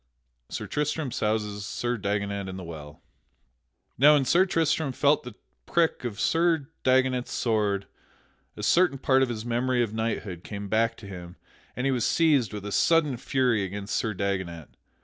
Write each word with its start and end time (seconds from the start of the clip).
[Sidenote: 0.49 0.55
Sir 0.55 0.67
Tristram 0.73 1.11
souses 1.11 1.63
Sir 1.63 1.95
Dagonet 1.95 2.49
in 2.49 2.57
the 2.57 2.63
well] 2.63 3.03
Now 3.99 4.15
when 4.15 4.25
Sir 4.25 4.47
Tristram 4.47 4.93
felt 4.93 5.21
the 5.21 5.35
prick 5.67 6.03
of 6.05 6.19
Sir 6.19 6.69
Dagonet's 6.83 7.31
sword, 7.31 7.85
a 8.57 8.63
certain 8.63 8.97
part 8.97 9.21
of 9.21 9.29
his 9.29 9.45
memory 9.45 9.83
of 9.83 9.93
knighthood 9.93 10.43
came 10.43 10.67
back 10.67 10.97
to 10.97 11.05
him 11.05 11.35
and 11.75 11.85
he 11.85 11.91
was 11.91 12.03
seized 12.03 12.51
with 12.51 12.65
a 12.65 12.71
sudden 12.71 13.15
fury 13.15 13.63
against 13.63 13.95
Sir 13.95 14.15
Dagonet. 14.15 14.69